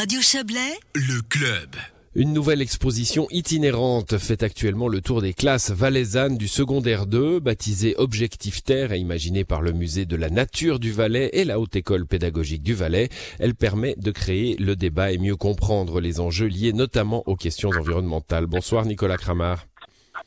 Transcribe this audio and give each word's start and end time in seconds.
Radio 0.00 0.22
Chablais, 0.22 0.80
le 0.94 1.20
club. 1.20 1.76
Une 2.14 2.32
nouvelle 2.32 2.62
exposition 2.62 3.26
itinérante 3.30 4.16
fait 4.16 4.42
actuellement 4.42 4.88
le 4.88 5.02
tour 5.02 5.20
des 5.20 5.34
classes 5.34 5.70
valaisannes 5.72 6.38
du 6.38 6.48
secondaire 6.48 7.04
2, 7.04 7.38
baptisée 7.38 7.94
Objectif 7.98 8.64
Terre 8.64 8.92
et 8.92 8.98
imaginée 8.98 9.44
par 9.44 9.60
le 9.60 9.72
musée 9.72 10.06
de 10.06 10.16
la 10.16 10.30
nature 10.30 10.78
du 10.78 10.90
Valais 10.90 11.28
et 11.34 11.44
la 11.44 11.60
Haute 11.60 11.76
École 11.76 12.06
pédagogique 12.06 12.62
du 12.62 12.72
Valais. 12.72 13.10
Elle 13.38 13.54
permet 13.54 13.94
de 13.98 14.10
créer 14.10 14.56
le 14.56 14.74
débat 14.74 15.12
et 15.12 15.18
mieux 15.18 15.36
comprendre 15.36 16.00
les 16.00 16.18
enjeux 16.18 16.46
liés 16.46 16.72
notamment 16.72 17.22
aux 17.26 17.36
questions 17.36 17.68
environnementales. 17.68 18.46
Bonsoir 18.46 18.86
Nicolas 18.86 19.18
Cramard. 19.18 19.66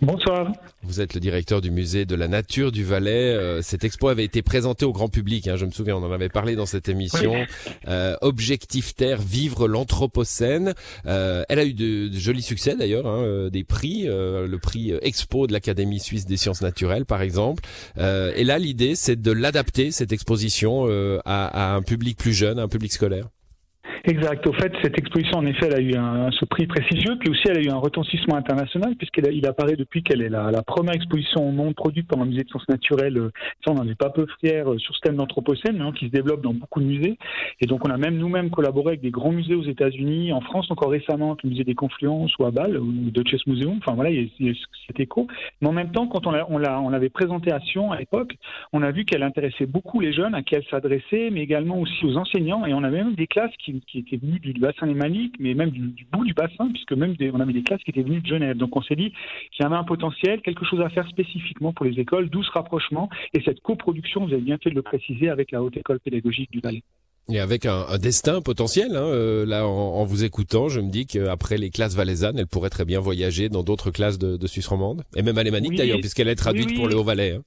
Bonsoir. 0.02 0.52
Vous 0.82 1.02
êtes 1.02 1.14
le 1.14 1.20
directeur 1.20 1.62
du 1.62 1.72
musée 1.72 2.06
de 2.06 2.16
la 2.16 2.28
nature 2.28 2.72
du 2.72 2.84
Valais. 2.84 3.34
Euh, 3.34 3.62
cette 3.62 3.84
expo 3.84 4.10
avait 4.10 4.26
été 4.26 4.42
présentée 4.42 4.86
au 4.86 4.92
grand 4.92 5.08
public. 5.08 5.48
Hein, 5.48 5.56
je 5.56 5.66
me 5.66 5.72
souviens, 5.72 5.96
on 5.96 6.04
en 6.04 6.12
avait 6.12 6.30
parlé 6.30 6.56
dans 6.56 6.66
cette 6.66 6.90
émission. 6.90 7.34
Euh, 7.88 8.16
Objectif 8.22 8.96
Terre, 8.96 9.22
vivre 9.22 9.68
l'anthropocène. 9.68 10.74
Euh, 11.06 11.44
elle 11.48 11.60
a 11.60 11.66
eu 11.66 11.74
de, 11.74 12.12
jolis 12.12 12.42
succès 12.42 12.76
d'ailleurs, 12.76 13.08
hein, 13.08 13.50
des 13.52 13.64
prix, 13.64 14.04
le 14.06 14.58
prix 14.58 14.94
Expo 15.02 15.48
de 15.48 15.54
l'Académie 15.54 16.00
suisse 16.00 16.26
des 16.26 16.38
sciences 16.38 16.62
naturelles 16.62 17.06
par 17.06 17.22
exemple. 17.22 17.64
et 17.98 18.44
là, 18.44 18.58
l'idée, 18.58 18.96
c'est 18.96 19.22
de 19.22 19.32
l'adapter 19.32 19.92
cette 19.92 20.12
exposition 20.12 20.86
à, 21.26 21.72
à 21.72 21.76
un 21.76 21.82
public 21.82 22.18
plus 22.18 22.34
jeune, 22.34 22.60
un 22.60 22.68
public 22.68 22.92
scolaire. 22.92 23.28
Exact. 24.06 24.46
Au 24.48 24.52
fait, 24.52 24.74
cette 24.82 25.00
exposition, 25.00 25.38
en 25.38 25.46
effet, 25.46 25.68
elle 25.68 25.76
a 25.76 25.80
eu 25.80 25.96
un, 25.96 26.30
ce 26.32 26.44
prix 26.44 26.68
prestigieux, 26.68 27.16
puis 27.18 27.30
aussi 27.30 27.44
elle 27.46 27.60
a 27.60 27.62
eu 27.62 27.70
un 27.70 27.78
retentissement 27.78 28.36
international, 28.36 28.96
puisqu'il 28.98 29.26
il 29.32 29.48
apparaît 29.48 29.78
depuis 29.78 30.04
qu'elle 30.04 30.22
est 30.22 30.28
la, 30.28 30.62
première 30.62 30.94
exposition 30.94 31.48
au 31.48 31.52
monde 31.54 31.74
produite 31.74 32.10
par 32.10 32.20
un 32.20 32.26
musée 32.26 32.44
de 32.44 32.50
sciences 32.50 32.68
naturelles. 32.68 33.18
Euh, 33.18 33.32
ça, 33.64 33.72
on 33.72 33.76
n'en 33.76 33.88
est 33.88 33.96
pas 33.96 34.10
peu 34.10 34.28
fiers 34.42 34.68
euh, 34.68 34.78
sur 34.78 34.94
ce 34.94 35.00
thème 35.00 35.16
d'anthropocène, 35.16 35.80
hein, 35.82 35.94
qui 35.98 36.08
se 36.08 36.12
développe 36.12 36.42
dans 36.42 36.54
beaucoup 36.54 36.82
de 36.82 36.86
musées. 36.86 37.18
Et 37.62 37.66
donc, 37.66 37.88
on 37.88 37.92
a 37.92 37.98
même 37.98 38.18
nous-mêmes 38.18 38.50
collaboré 38.50 38.90
avec 38.90 39.02
des 39.02 39.10
grands 39.10 39.32
musées 39.32 39.56
aux 39.56 39.64
États-Unis, 39.64 40.34
en 40.34 40.42
France 40.42 40.70
encore 40.70 40.92
récemment, 40.92 41.38
le 41.42 41.52
musée 41.52 41.64
des 41.64 41.76
Confluences 41.76 42.38
ou 42.40 42.46
à 42.46 42.52
Bâle, 42.52 42.78
ou 42.78 42.92
le 43.16 43.24
Chess 43.26 43.48
Museum. 43.48 43.78
Enfin 43.78 43.96
voilà, 43.96 44.10
il 44.10 44.30
y 44.38 44.50
a, 44.50 44.54
cet 44.86 45.00
écho. 45.00 45.28
Mais 45.62 45.70
en 45.70 45.74
même 45.74 45.94
temps, 45.94 46.08
quand 46.08 46.28
on 46.28 46.32
l'avait 46.32 47.08
on 47.08 47.10
présenté 47.10 47.54
à 47.54 47.62
Sion 47.62 47.94
à 47.94 48.00
l'époque, 48.00 48.36
on 48.74 48.82
a 48.82 48.92
vu 48.92 49.06
qu'elle 49.06 49.24
intéressait 49.24 49.66
beaucoup 49.66 50.02
les 50.02 50.12
jeunes 50.12 50.36
à 50.36 50.44
qui 50.44 50.56
elle 50.56 50.66
s'adressait, 50.70 51.30
mais 51.32 51.40
également 51.40 51.80
aussi 51.80 52.06
aux 52.06 52.18
enseignants. 52.18 52.66
Et 52.66 52.74
on 52.74 52.84
avait 52.84 52.98
même 52.98 53.16
des 53.16 53.28
classes 53.28 53.56
qui 53.64 53.82
étaient 54.00 54.18
venues 54.18 54.40
du 54.40 54.54
bassin 54.54 54.86
lémanique, 54.86 55.36
mais 55.40 55.54
même 55.54 55.70
du, 55.70 56.06
bout 56.12 56.26
du 56.26 56.34
bassin, 56.34 56.70
puisque 56.72 56.94
même 56.94 57.16
on 57.34 57.40
avait 57.40 57.54
des 57.54 57.64
classes 57.64 57.84
qui 57.84 57.92
étaient 57.92 58.04
venues 58.04 58.22
de 58.22 58.28
Genève. 58.28 58.58
Donc 58.58 58.76
on 58.76 58.82
s'est 58.82 58.96
dit 58.96 59.12
qu'il 59.52 59.64
y 59.64 59.66
avait 59.66 59.76
un 59.76 59.84
potentiel, 59.84 60.42
quelque 60.42 60.66
chose 60.66 60.82
à 60.82 60.90
faire 60.90 61.08
spécifiquement 61.08 61.74
pour 61.74 61.86
les 61.86 62.00
écoles, 62.00 62.30
d'où 62.30 62.44
ce 62.44 62.52
rapprochement 62.52 63.10
et 63.34 63.42
cette 63.42 63.62
coproduction, 63.62 64.26
vous 64.26 64.34
avez 64.34 64.42
bien 64.42 64.58
fait 64.58 64.70
de 64.70 64.76
le 64.76 64.82
préciser, 64.82 65.30
avec 65.30 65.52
la 65.52 65.64
Haute 65.64 65.78
École 65.78 66.00
pédagogique 66.00 66.52
du 66.52 66.60
Valais. 66.60 66.84
Et 67.30 67.40
avec 67.40 67.66
un, 67.66 67.98
destin 67.98 68.42
potentiel, 68.42 68.98
hein, 68.98 69.06
euh, 69.06 69.46
là 69.46 69.66
en, 69.66 70.04
vous 70.04 70.26
écoutant, 70.26 70.68
je 70.68 70.82
me 70.82 70.90
dis 70.90 71.06
qu'après 71.06 71.58
les 71.58 71.70
classes 71.70 71.96
valaisannes, 71.96 72.38
elle 72.38 72.48
pourrait 72.48 72.70
très 72.70 72.84
bien 72.84 73.00
voyager 73.00 73.48
dans 73.48 73.64
d'autres 73.64 73.92
classes 73.92 74.20
de, 74.20 74.48
Suisse 74.48 74.68
romande, 74.68 75.04
et 75.16 75.22
même 75.22 75.38
alémanique 75.38 75.76
d'ailleurs, 75.76 76.00
puisqu'elle 76.00 76.28
est 76.28 76.36
traduite 76.36 76.76
pour 76.76 76.88
le 76.88 76.98
Haut-Valais. 76.98 77.38
Hein. 77.38 77.44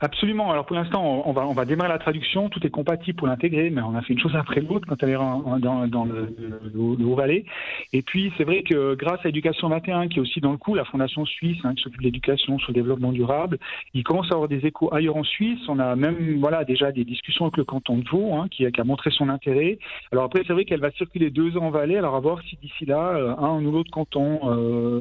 Absolument. 0.00 0.52
Alors 0.52 0.64
pour 0.64 0.76
l'instant, 0.76 1.24
on 1.26 1.32
va, 1.32 1.44
on 1.44 1.54
va 1.54 1.64
démarrer 1.64 1.88
la 1.88 1.98
traduction. 1.98 2.48
Tout 2.48 2.64
est 2.64 2.70
compatible 2.70 3.18
pour 3.18 3.26
l'intégrer, 3.26 3.68
mais 3.70 3.82
on 3.82 3.96
a 3.96 4.02
fait 4.02 4.12
une 4.12 4.20
chose 4.20 4.36
après 4.36 4.60
l'autre 4.60 4.86
quand 4.86 5.02
elle 5.02 5.10
est 5.10 5.14
dans, 5.14 6.04
le, 6.04 6.34
le, 6.72 7.04
Haut-Valais. 7.04 7.44
Et 7.92 8.02
puis 8.02 8.32
c'est 8.38 8.44
vrai 8.44 8.62
que 8.62 8.94
grâce 8.94 9.18
à 9.24 9.28
Éducation 9.28 9.68
21, 9.68 10.06
qui 10.06 10.18
est 10.18 10.22
aussi 10.22 10.40
dans 10.40 10.52
le 10.52 10.56
coup, 10.56 10.76
la 10.76 10.84
fondation 10.84 11.24
suisse 11.24 11.58
hein, 11.64 11.74
qui 11.74 11.82
s'occupe 11.82 12.00
de 12.00 12.04
l'éducation 12.04 12.60
sur 12.60 12.70
le 12.70 12.74
développement 12.74 13.10
durable, 13.10 13.58
il 13.92 14.04
commence 14.04 14.30
à 14.30 14.34
avoir 14.34 14.48
des 14.48 14.64
échos 14.64 14.94
ailleurs 14.94 15.16
en 15.16 15.24
Suisse. 15.24 15.58
On 15.68 15.80
a 15.80 15.96
même 15.96 16.38
voilà 16.38 16.64
déjà 16.64 16.92
des 16.92 17.04
discussions 17.04 17.46
avec 17.46 17.56
le 17.56 17.64
canton 17.64 17.98
de 17.98 18.08
Vaud, 18.08 18.34
hein, 18.34 18.46
qui, 18.50 18.66
a 18.66 18.84
montré 18.84 19.10
son 19.10 19.28
intérêt. 19.28 19.80
Alors 20.12 20.24
après, 20.24 20.44
c'est 20.46 20.52
vrai 20.52 20.64
qu'elle 20.64 20.80
va 20.80 20.92
circuler 20.92 21.30
deux 21.30 21.56
ans 21.56 21.66
en 21.66 21.70
Valais. 21.70 21.96
Alors 21.96 22.14
à 22.14 22.20
voir 22.20 22.40
si 22.42 22.56
d'ici 22.62 22.86
là, 22.86 23.16
euh, 23.16 23.34
un 23.36 23.64
ou 23.64 23.72
l'autre 23.72 23.90
canton 23.90 24.38
euh, 24.44 25.00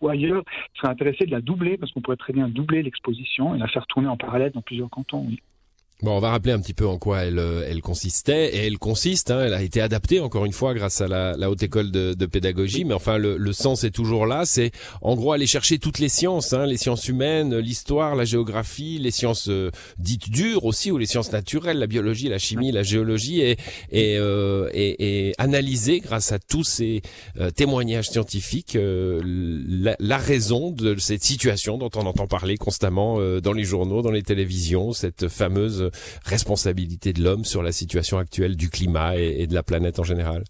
ou 0.00 0.08
ailleurs 0.08 0.44
serait 0.74 0.92
intéressé 0.92 1.26
de 1.26 1.32
la 1.32 1.40
doubler, 1.40 1.76
parce 1.76 1.90
qu'on 1.90 2.00
pourrait 2.00 2.16
très 2.16 2.32
bien 2.32 2.48
doubler 2.48 2.82
l'exposition 2.84 3.56
et 3.56 3.58
la 3.58 3.66
faire 3.66 3.86
tourner 3.88 4.08
en 4.12 4.16
parallèle 4.16 4.52
dans 4.52 4.62
plusieurs 4.62 4.90
cantons. 4.90 5.24
Oui. 5.26 5.42
Bon, 6.02 6.16
on 6.16 6.18
va 6.18 6.30
rappeler 6.30 6.50
un 6.50 6.58
petit 6.58 6.74
peu 6.74 6.84
en 6.84 6.98
quoi 6.98 7.20
elle, 7.20 7.38
euh, 7.38 7.64
elle 7.70 7.80
consistait. 7.80 8.56
Et 8.56 8.66
elle 8.66 8.78
consiste, 8.78 9.30
hein, 9.30 9.44
elle 9.44 9.54
a 9.54 9.62
été 9.62 9.80
adaptée 9.80 10.18
encore 10.18 10.44
une 10.44 10.52
fois 10.52 10.74
grâce 10.74 11.00
à 11.00 11.06
la, 11.06 11.36
la 11.36 11.48
haute 11.48 11.62
école 11.62 11.92
de, 11.92 12.12
de 12.14 12.26
pédagogie. 12.26 12.84
Mais 12.84 12.92
enfin, 12.92 13.18
le, 13.18 13.36
le, 13.36 13.52
sens 13.52 13.84
est 13.84 13.92
toujours 13.92 14.26
là. 14.26 14.44
C'est 14.44 14.72
en 15.00 15.14
gros 15.14 15.32
aller 15.32 15.46
chercher 15.46 15.78
toutes 15.78 16.00
les 16.00 16.08
sciences, 16.08 16.54
hein, 16.54 16.66
les 16.66 16.76
sciences 16.76 17.06
humaines, 17.06 17.56
l'histoire, 17.56 18.16
la 18.16 18.24
géographie, 18.24 18.98
les 18.98 19.12
sciences 19.12 19.48
euh, 19.48 19.70
dites 19.98 20.28
dures 20.28 20.64
aussi, 20.64 20.90
ou 20.90 20.98
les 20.98 21.06
sciences 21.06 21.30
naturelles, 21.30 21.78
la 21.78 21.86
biologie, 21.86 22.28
la 22.28 22.38
chimie, 22.38 22.72
la 22.72 22.82
géologie, 22.82 23.40
et, 23.40 23.56
et, 23.92 24.16
euh, 24.18 24.68
et, 24.74 25.28
et 25.28 25.34
analyser 25.38 26.00
grâce 26.00 26.32
à 26.32 26.40
tous 26.40 26.64
ces 26.64 27.02
témoignages 27.54 28.10
scientifiques 28.10 28.76
la, 28.76 29.94
la, 30.00 30.16
raison 30.16 30.72
de 30.72 30.96
cette 30.98 31.22
situation 31.22 31.78
dont 31.78 31.90
on 31.94 32.06
entend 32.06 32.26
parler 32.26 32.56
constamment 32.56 33.20
dans 33.40 33.52
les 33.52 33.64
journaux, 33.64 34.02
dans 34.02 34.10
les 34.10 34.22
télévisions, 34.22 34.92
cette 34.92 35.28
fameuse 35.28 35.91
responsabilité 36.24 37.12
de 37.12 37.22
l'homme 37.22 37.44
sur 37.44 37.62
la 37.62 37.72
situation 37.72 38.18
actuelle 38.18 38.56
du 38.56 38.70
climat 38.70 39.16
et, 39.16 39.46
de 39.46 39.54
la 39.54 39.62
planète 39.62 39.98
en 39.98 40.04
général 40.04 40.44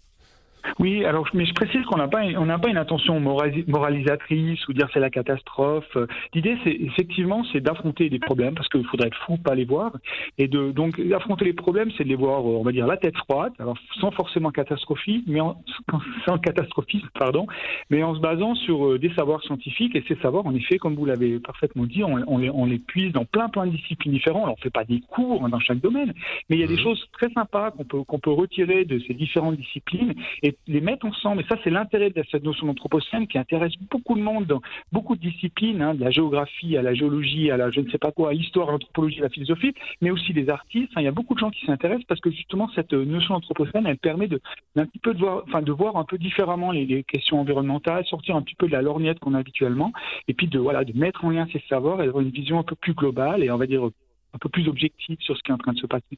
oui, 0.79 1.05
alors 1.05 1.27
mais 1.33 1.45
je 1.45 1.53
précise 1.53 1.83
qu'on 1.85 1.97
n'a 1.97 2.07
pas 2.07 2.23
on 2.37 2.45
n'a 2.45 2.59
pas 2.59 2.69
une 2.69 2.77
intention 2.77 3.19
moralisatrice 3.19 4.67
ou 4.67 4.73
dire 4.73 4.87
c'est 4.93 4.99
la 4.99 5.09
catastrophe. 5.09 5.97
L'idée 6.33 6.57
c'est 6.63 6.71
effectivement 6.71 7.43
c'est 7.51 7.61
d'affronter 7.61 8.09
les 8.09 8.19
problèmes 8.19 8.55
parce 8.55 8.67
qu'il 8.69 8.85
faudrait 8.85 9.07
être 9.07 9.17
fou 9.25 9.37
pas 9.37 9.55
les 9.55 9.65
voir 9.65 9.91
et 10.37 10.47
de 10.47 10.71
donc 10.71 10.99
affronter 11.13 11.45
les 11.45 11.53
problèmes 11.53 11.91
c'est 11.97 12.03
de 12.03 12.09
les 12.09 12.15
voir 12.15 12.45
on 12.45 12.63
va 12.63 12.71
dire 12.71 12.87
la 12.87 12.97
tête 12.97 13.15
froide 13.17 13.53
alors 13.59 13.77
sans 13.99 14.11
forcément 14.11 14.51
catastrophisme 14.51 15.23
mais 15.27 15.41
en, 15.41 15.61
sans 16.25 16.37
catastrophisme 16.37 17.09
pardon 17.17 17.47
mais 17.89 18.03
en 18.03 18.15
se 18.15 18.19
basant 18.19 18.55
sur 18.55 18.85
euh, 18.85 18.99
des 18.99 19.13
savoirs 19.13 19.43
scientifiques 19.43 19.95
et 19.95 20.03
ces 20.07 20.15
savoirs 20.21 20.45
en 20.45 20.55
effet 20.55 20.77
comme 20.77 20.95
vous 20.95 21.05
l'avez 21.05 21.39
parfaitement 21.39 21.85
dit 21.85 22.03
on, 22.03 22.23
on, 22.27 22.37
les, 22.37 22.49
on 22.49 22.65
les 22.65 22.79
puise 22.79 23.11
dans 23.11 23.25
plein 23.25 23.49
plein 23.49 23.65
de 23.65 23.71
disciplines 23.71 24.13
différentes. 24.13 24.49
On 24.49 24.55
fait 24.61 24.69
pas 24.69 24.85
des 24.85 25.01
cours 25.01 25.47
dans 25.49 25.59
chaque 25.59 25.79
domaine 25.79 26.13
mais 26.49 26.55
il 26.55 26.59
y 26.59 26.63
a 26.63 26.67
des 26.67 26.75
mmh. 26.75 26.83
choses 26.83 27.07
très 27.13 27.29
sympas 27.31 27.71
qu'on 27.71 27.83
peut 27.83 28.03
qu'on 28.03 28.19
peut 28.19 28.31
retirer 28.31 28.85
de 28.85 28.99
ces 29.07 29.13
différentes 29.13 29.57
disciplines 29.57 30.13
et 30.41 30.52
les 30.67 30.81
mettre 30.81 31.05
ensemble. 31.05 31.41
Et 31.41 31.45
ça, 31.45 31.57
c'est 31.63 31.69
l'intérêt 31.69 32.09
de 32.09 32.23
cette 32.31 32.43
notion 32.43 32.67
d'anthropocène 32.67 33.27
qui 33.27 33.37
intéresse 33.37 33.73
beaucoup 33.89 34.15
de 34.15 34.21
monde 34.21 34.45
dans 34.45 34.61
beaucoup 34.91 35.15
de 35.15 35.21
disciplines, 35.21 35.81
hein, 35.81 35.93
de 35.93 36.03
la 36.03 36.11
géographie 36.11 36.77
à 36.77 36.81
la 36.81 36.93
géologie, 36.93 37.51
à 37.51 37.57
la 37.57 37.69
je 37.71 37.81
ne 37.81 37.89
sais 37.89 37.97
pas 37.97 38.11
quoi, 38.11 38.29
à 38.29 38.33
l'histoire, 38.33 38.71
l'anthropologie, 38.71 39.19
la 39.19 39.29
philosophie, 39.29 39.73
mais 40.01 40.11
aussi 40.11 40.33
des 40.33 40.49
artistes. 40.49 40.91
il 40.97 41.03
y 41.03 41.07
a 41.07 41.11
beaucoup 41.11 41.33
de 41.33 41.39
gens 41.39 41.49
qui 41.49 41.65
s'intéressent 41.65 42.05
parce 42.05 42.21
que 42.21 42.31
justement, 42.31 42.69
cette 42.75 42.93
notion 42.93 43.35
d'anthropocène, 43.35 43.85
elle 43.87 43.97
permet 43.97 44.27
de, 44.27 44.39
d'un 44.75 44.85
petit 44.85 44.99
peu 44.99 45.13
de 45.13 45.19
voir, 45.19 45.43
enfin, 45.47 45.61
de 45.61 45.71
voir 45.71 45.97
un 45.97 46.05
peu 46.05 46.17
différemment 46.17 46.71
les, 46.71 47.03
questions 47.03 47.39
environnementales, 47.39 48.05
sortir 48.05 48.35
un 48.35 48.41
petit 48.41 48.55
peu 48.55 48.67
de 48.67 48.71
la 48.71 48.81
lorgnette 48.81 49.19
qu'on 49.19 49.33
a 49.33 49.39
habituellement, 49.39 49.91
et 50.27 50.33
puis 50.33 50.47
de, 50.47 50.59
voilà, 50.59 50.83
de 50.83 50.97
mettre 50.97 51.25
en 51.25 51.29
lien 51.29 51.47
ces 51.51 51.61
savoirs 51.69 52.01
et 52.01 52.05
d'avoir 52.05 52.23
une 52.23 52.29
vision 52.29 52.59
un 52.59 52.63
peu 52.63 52.75
plus 52.75 52.93
globale 52.93 53.43
et 53.43 53.51
on 53.51 53.57
va 53.57 53.65
dire 53.65 53.83
un 53.83 54.37
peu 54.39 54.49
plus 54.49 54.67
objective 54.67 55.17
sur 55.19 55.37
ce 55.37 55.43
qui 55.43 55.51
est 55.51 55.53
en 55.53 55.57
train 55.57 55.73
de 55.73 55.79
se 55.79 55.87
passer. 55.87 56.17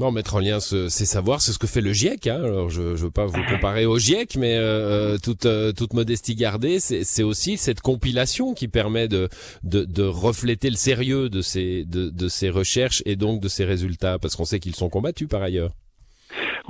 Non, 0.00 0.12
mettre 0.12 0.36
en 0.36 0.38
lien 0.38 0.60
ces 0.60 0.88
savoirs, 0.88 1.42
c'est 1.42 1.52
ce 1.52 1.58
que 1.58 1.66
fait 1.66 1.82
le 1.82 1.92
GIEC. 1.92 2.26
Hein. 2.26 2.42
Alors, 2.42 2.70
je 2.70 2.80
ne 2.80 2.94
veux 2.94 3.10
pas 3.10 3.26
vous 3.26 3.42
comparer 3.44 3.84
au 3.84 3.98
GIEC, 3.98 4.36
mais 4.36 4.56
euh, 4.56 5.16
euh 5.16 5.18
toute, 5.18 5.44
euh, 5.44 5.72
toute 5.72 5.92
modestie 5.92 6.34
gardée, 6.34 6.80
c'est 6.80 7.22
aussi 7.22 7.58
cette 7.58 7.82
compilation 7.82 8.54
qui 8.54 8.66
permet 8.66 9.08
de, 9.08 9.28
de, 9.62 9.84
de, 9.84 10.02
refléter 10.02 10.70
le 10.70 10.76
sérieux 10.76 11.28
de 11.28 11.42
ces, 11.42 11.84
de, 11.84 12.08
de 12.08 12.28
ces 12.28 12.48
recherches 12.48 13.02
et 13.04 13.14
donc 13.14 13.42
de 13.42 13.48
ces 13.48 13.66
résultats, 13.66 14.18
parce 14.18 14.36
qu'on 14.36 14.46
sait 14.46 14.58
qu'ils 14.58 14.74
sont 14.74 14.88
combattus 14.88 15.28
par 15.28 15.42
ailleurs. 15.42 15.74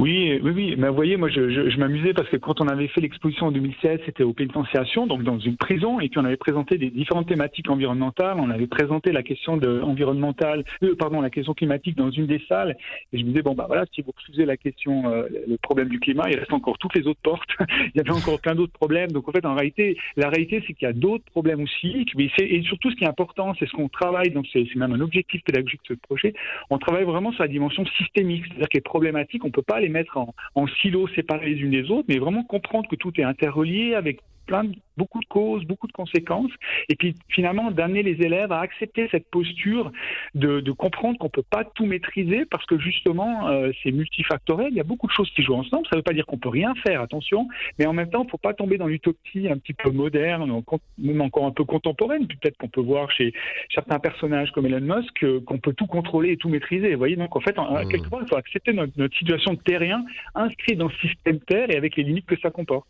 Oui, 0.01 0.41
oui, 0.43 0.51
oui. 0.55 0.75
Mais 0.79 0.89
vous 0.89 0.95
voyez, 0.95 1.19
moi, 1.19 1.29
je, 1.29 1.77
m'amusais 1.79 2.15
parce 2.15 2.29
que 2.31 2.39
quand 2.39 2.63
on 2.63 2.69
avait 2.69 2.89
fait 2.89 3.03
l'exposition 3.03 3.49
en 3.49 3.53
2016, 3.53 4.01
c'était 4.07 4.23
au 4.23 4.33
pénitentiation, 4.33 5.07
donc 5.07 5.25
dans 5.25 5.39
une 5.39 5.59
prison, 5.59 6.01
et 6.01 6.09
puis 6.09 6.19
on 6.19 6.25
avait 6.25 6.39
présenté 6.39 6.79
des 6.79 6.89
différentes 6.89 7.29
thématiques 7.29 7.69
environnementales. 7.69 8.39
On 8.41 8.49
avait 8.49 8.67
présenté 8.67 9.13
la 9.13 9.23
question 9.23 9.61
environnementale, 9.83 10.65
euh, 10.83 10.97
pardon, 10.97 11.21
la 11.21 11.29
question 11.29 11.53
climatique 11.53 11.99
dans 11.99 12.11
une 12.11 12.27
des 12.27 12.43
salles. 12.49 12.79
Et 13.13 13.19
je 13.19 13.25
me 13.25 13.29
disais 13.29 13.43
bon, 13.43 13.55
bah 13.55 13.67
voilà, 13.67 13.85
si 13.93 14.01
vous 14.01 14.15
refusez 14.17 14.47
la 14.47 14.57
question, 14.57 15.07
euh, 15.11 15.29
le 15.47 15.59
problème 15.59 15.91
du 15.91 16.01
climat, 16.01 16.31
il 16.31 16.39
reste 16.39 16.55
encore 16.55 16.79
toutes 16.79 16.95
les 16.95 17.07
autres 17.07 17.21
portes. 17.23 17.51
il 17.69 17.93
y 17.97 18.01
avait 18.01 18.11
encore 18.11 18.41
plein 18.41 18.55
d'autres 18.55 18.73
problèmes. 18.73 19.13
Donc 19.13 19.29
en 19.29 19.33
fait, 19.33 19.45
en 19.45 19.55
réalité, 19.55 19.99
la 20.17 20.31
réalité, 20.31 20.65
c'est 20.67 20.73
qu'il 20.73 20.87
y 20.87 20.91
a 20.91 20.95
d'autres 20.95 21.27
problèmes 21.27 21.61
aussi. 21.61 22.07
Et 22.39 22.63
surtout, 22.63 22.91
ce 22.91 22.97
qui 22.97 23.05
est 23.05 23.09
important, 23.09 23.53
c'est 23.59 23.67
ce 23.67 23.73
qu'on 23.73 23.91
travaille. 23.91 24.31
Donc 24.31 24.47
c'est 24.51 24.65
même 24.77 24.95
un 24.95 25.01
objectif 25.01 25.43
pédagogique 25.45 25.83
de 25.91 25.95
ce 25.95 26.01
projet. 26.01 26.33
On 26.71 26.79
travaille 26.79 27.05
vraiment 27.05 27.33
sur 27.33 27.43
la 27.43 27.49
dimension 27.49 27.85
systémique, 27.99 28.45
c'est-à-dire 28.47 28.69
que 28.71 28.79
les 28.79 28.81
problématiques, 28.81 29.45
on 29.45 29.51
peut 29.51 29.61
pas 29.61 29.79
les 29.79 29.90
mettre 29.91 30.19
en, 30.55 30.67
silos 30.81 31.09
séparés 31.15 31.55
les 31.55 31.61
unes 31.61 31.71
des 31.71 31.91
autres, 31.91 32.07
mais 32.09 32.19
vraiment 32.19 32.45
comprendre 32.45 32.89
que 32.89 32.97
tout 32.97 33.13
est 33.21 33.25
interrelié 33.25 33.95
avec 33.95 34.21
plein 34.51 34.65
de, 34.65 34.75
beaucoup 34.97 35.21
de 35.21 35.27
causes, 35.27 35.65
beaucoup 35.65 35.87
de 35.87 35.93
conséquences, 35.93 36.51
et 36.89 36.97
puis 36.97 37.15
finalement 37.29 37.71
d'amener 37.71 38.03
les 38.03 38.19
élèves 38.27 38.51
à 38.51 38.59
accepter 38.61 39.09
cette 39.13 39.31
posture 39.31 39.93
de, 40.35 40.59
de 40.59 40.73
comprendre 40.73 41.19
qu'on 41.19 41.29
peut 41.29 41.49
pas 41.49 41.63
tout 41.65 41.87
maîtriser 41.87 42.47
parce 42.51 42.67
que 42.67 42.77
justement 42.79 43.49
euh, 43.49 43.71
c'est 43.81 43.93
multifactoriel. 43.93 44.73
Il 44.73 44.77
y 44.77 44.81
a 44.81 44.89
beaucoup 44.93 45.07
de 45.07 45.13
choses 45.13 45.31
qui 45.31 45.43
jouent 45.45 45.55
ensemble. 45.55 45.87
Ça 45.87 45.93
ne 45.95 45.99
veut 46.01 46.03
pas 46.03 46.13
dire 46.13 46.27
qu'on 46.27 46.39
peut 46.39 46.49
rien 46.49 46.75
faire, 46.85 47.01
attention, 47.01 47.47
mais 47.79 47.87
en 47.87 47.93
même 47.93 48.11
temps, 48.11 48.25
il 48.27 48.31
faut 48.31 48.45
pas 48.49 48.53
tomber 48.53 48.77
dans 48.77 48.89
l'utopie 48.89 49.49
un 49.49 49.57
petit 49.57 49.73
peu 49.73 49.91
moderne, 49.91 50.63
même 50.99 51.21
encore 51.21 51.47
un 51.47 51.53
peu 51.53 51.65
contemporaine. 51.65 52.27
Peut-être 52.27 52.57
qu'on 52.59 52.69
peut 52.69 52.81
voir 52.81 53.11
chez 53.13 53.33
certains 53.73 54.01
personnages 54.01 54.51
comme 54.51 54.67
Elon 54.67 54.97
Musk 54.97 55.23
euh, 55.23 55.41
qu'on 55.47 55.59
peut 55.59 55.75
tout 55.75 55.87
contrôler 55.87 56.33
et 56.33 56.37
tout 56.37 56.49
maîtriser. 56.49 56.93
Vous 56.93 56.99
voyez, 56.99 57.17
donc 57.17 57.35
en 57.37 57.41
fait, 57.41 57.57
en, 57.59 57.87
quelque 57.89 58.11
part, 58.11 58.21
il 58.23 58.29
faut 58.29 58.37
accepter 58.37 58.73
notre, 58.73 58.93
notre 58.97 59.17
situation 59.17 59.55
de 59.55 59.61
terrien 59.61 60.05
inscrit 60.35 60.75
dans 60.77 60.91
ce 60.91 60.99
système 61.07 61.39
Terre 61.41 61.71
et 61.71 61.77
avec 61.77 61.97
les 61.97 62.03
limites 62.03 62.27
que 62.27 62.39
ça 62.41 62.51
comporte. 62.51 62.89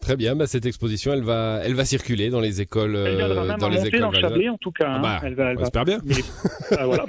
Très 0.00 0.16
bien, 0.16 0.36
bah 0.36 0.46
cette 0.46 0.64
exposition, 0.64 1.12
elle 1.12 1.22
va, 1.22 1.60
elle 1.64 1.74
va 1.74 1.84
circuler 1.84 2.30
dans 2.30 2.40
les 2.40 2.60
écoles, 2.60 2.94
euh, 2.96 3.56
dans 3.58 3.68
les 3.68 3.86
écoles. 3.86 4.00
Dans 4.00 4.10
le 4.10 4.20
Chablais, 4.20 4.48
en 4.48 4.56
tout 4.56 4.70
cas. 4.70 4.88
Hein. 4.88 5.00
bah, 5.00 5.20
elle 5.22 5.34
va, 5.34 5.50
elle 5.50 5.58
va... 5.58 5.84
bien. 5.84 6.00
ah, 6.78 6.86
voilà. 6.86 7.04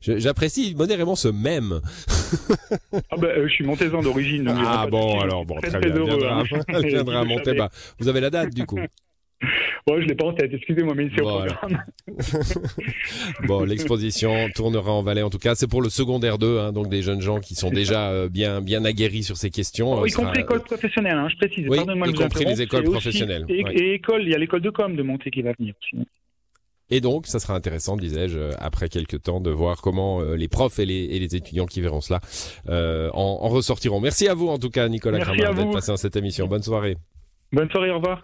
J'apprécie 0.00 0.74
modérément 0.76 1.16
ce 1.16 1.28
même. 1.28 1.80
ah 3.10 3.16
bah, 3.16 3.28
euh, 3.28 3.48
je 3.48 3.52
suis 3.52 3.64
montaisan 3.64 4.02
d'origine. 4.02 4.54
Ah 4.56 4.86
bon, 4.90 5.20
alors 5.20 5.44
bon, 5.44 5.58
très, 5.60 5.70
très, 5.70 5.80
bien. 5.80 5.96
Heureux, 5.96 6.18
viendra, 6.18 6.40
hein. 6.40 6.80
viendra 6.84 7.20
à. 7.20 7.54
Bah, 7.54 7.70
vous 7.98 8.08
avez 8.08 8.20
la 8.20 8.30
date 8.30 8.54
du 8.54 8.64
coup. 8.64 8.78
Bon, 9.86 10.00
je 10.00 10.06
l'ai 10.06 10.14
pas 10.14 10.26
en 10.26 10.32
tête, 10.32 10.52
excusez-moi, 10.52 10.94
mais 10.94 11.08
c'est 11.14 11.22
au 11.22 11.26
programme. 11.26 11.82
bon, 13.46 13.64
l'exposition 13.64 14.48
tournera 14.54 14.92
en 14.92 15.02
Valais 15.02 15.22
en 15.22 15.30
tout 15.30 15.38
cas. 15.38 15.54
C'est 15.54 15.66
pour 15.66 15.82
le 15.82 15.88
secondaire 15.88 16.38
2, 16.38 16.58
hein, 16.58 16.72
donc 16.72 16.88
des 16.88 17.02
jeunes 17.02 17.20
gens 17.20 17.40
qui 17.40 17.54
sont 17.54 17.70
déjà 17.70 18.10
euh, 18.10 18.28
bien 18.28 18.60
bien 18.60 18.84
aguerris 18.84 19.24
sur 19.24 19.36
ces 19.36 19.50
questions. 19.50 19.92
Oh, 19.92 20.06
y 20.06 20.12
compris 20.12 20.38
l'école 20.38 20.62
professionnelle, 20.62 21.16
hein, 21.16 21.28
je 21.28 21.36
précise. 21.36 21.66
Oui, 21.68 21.78
y 21.78 22.12
compris 22.14 22.44
les 22.44 22.62
écoles 22.62 22.84
professionnelles. 22.84 23.44
et, 23.48 23.64
et, 23.72 23.94
école, 23.94 24.22
il 24.22 24.30
y 24.30 24.34
a 24.34 24.38
l'école 24.38 24.60
de 24.60 24.70
com 24.70 24.94
de 24.94 25.02
Monté 25.02 25.30
qui 25.30 25.42
va 25.42 25.52
venir 25.58 25.74
aussi. 25.82 26.06
Et 26.92 27.00
donc, 27.00 27.26
ça 27.26 27.40
sera 27.40 27.54
intéressant, 27.54 27.96
disais-je, 27.96 28.38
euh, 28.38 28.50
après 28.58 28.90
quelques 28.90 29.22
temps, 29.22 29.40
de 29.40 29.50
voir 29.50 29.80
comment 29.80 30.20
euh, 30.20 30.36
les 30.36 30.48
profs 30.48 30.78
et 30.78 30.84
les, 30.84 31.04
et 31.04 31.18
les, 31.18 31.34
étudiants 31.34 31.64
qui 31.64 31.80
verront 31.80 32.02
cela 32.02 32.20
euh, 32.68 33.08
en, 33.14 33.38
en, 33.40 33.48
ressortiront. 33.48 33.98
Merci 33.98 34.28
à 34.28 34.34
vous, 34.34 34.48
en 34.48 34.58
tout 34.58 34.68
cas, 34.68 34.88
Nicolas 34.88 35.18
Kramer, 35.20 35.54
d'être 35.54 35.72
passé 35.72 35.90
dans 35.90 35.96
cette 35.96 36.16
émission. 36.16 36.46
Bonne 36.48 36.62
soirée. 36.62 36.98
Bonne 37.50 37.70
soirée, 37.70 37.90
au 37.90 37.94
revoir. 37.96 38.22